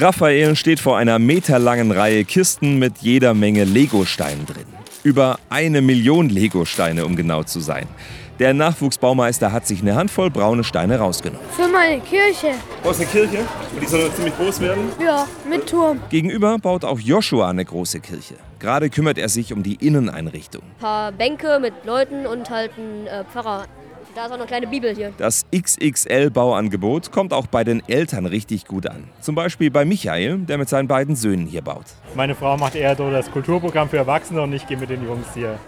[0.00, 4.66] Raphael steht vor einer meterlangen Reihe Kisten mit jeder Menge Legosteinen drin.
[5.02, 7.88] Über eine Million Legosteine, um genau zu sein.
[8.38, 11.44] Der Nachwuchsbaumeister hat sich eine Handvoll braune Steine rausgenommen.
[11.50, 12.52] Für meine Kirche.
[12.84, 13.38] Aus der Kirche?
[13.74, 14.84] Und die soll ziemlich groß werden?
[15.04, 16.00] Ja, mit Turm.
[16.10, 18.34] Gegenüber baut auch Joshua eine große Kirche.
[18.60, 20.62] Gerade kümmert er sich um die Inneneinrichtung.
[20.62, 23.64] Ein paar Bänke mit Leuten und halt ein äh, Pfarrer.
[24.18, 25.12] Da ist auch eine kleine Bibel hier.
[25.16, 29.04] Das XXL-Bauangebot kommt auch bei den Eltern richtig gut an.
[29.20, 31.84] Zum Beispiel bei Michael, der mit seinen beiden Söhnen hier baut.
[32.16, 35.28] Meine Frau macht eher so das Kulturprogramm für Erwachsene und ich gehe mit den Jungs
[35.34, 35.60] hier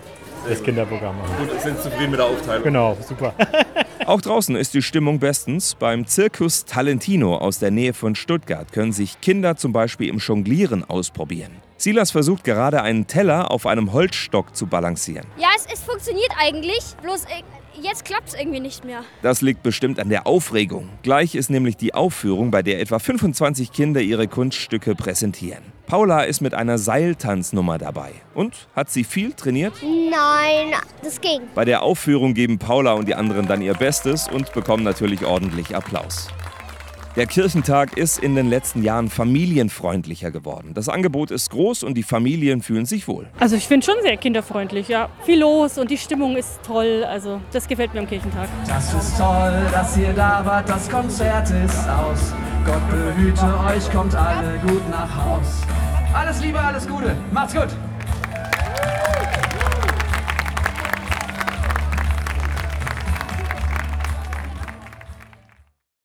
[0.48, 1.48] das Kinderprogramm machen.
[1.48, 2.64] Und sind zufrieden mit der Aufteilung.
[2.64, 3.34] Genau, super.
[4.06, 5.76] Auch draußen ist die Stimmung bestens.
[5.76, 10.82] Beim Circus Talentino aus der Nähe von Stuttgart können sich Kinder zum Beispiel im Jonglieren
[10.82, 11.52] ausprobieren.
[11.76, 15.26] Silas versucht gerade einen Teller auf einem Holzstock zu balancieren.
[15.38, 17.42] Ja, es, es funktioniert eigentlich, bloß äh,
[17.80, 19.04] jetzt klappt es irgendwie nicht mehr.
[19.22, 20.88] Das liegt bestimmt an der Aufregung.
[21.02, 25.62] Gleich ist nämlich die Aufführung, bei der etwa 25 Kinder ihre Kunststücke präsentieren.
[25.86, 28.12] Paula ist mit einer Seiltanznummer dabei.
[28.34, 29.74] Und hat sie viel trainiert?
[29.82, 31.40] Nein, das ging.
[31.54, 35.74] Bei der Aufführung geben Paula und die anderen dann ihr Bestes und bekommen natürlich ordentlich
[35.74, 36.28] Applaus.
[37.16, 40.74] Der Kirchentag ist in den letzten Jahren familienfreundlicher geworden.
[40.74, 43.28] Das Angebot ist groß und die Familien fühlen sich wohl.
[43.40, 45.08] Also ich finde schon sehr kinderfreundlich, ja.
[45.24, 47.04] Viel los und die Stimmung ist toll.
[47.04, 48.48] Also das gefällt mir am Kirchentag.
[48.68, 52.32] Das ist toll, dass ihr da wart, das Konzert ist aus.
[52.64, 55.62] Gott behüte euch, kommt alle gut nach Haus.
[56.14, 57.68] Alles Liebe, alles Gute, macht's gut.